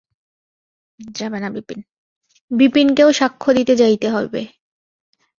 [2.51, 4.41] বিপিনকেও সাক্ষ্য দিতে যাইতে হইবে।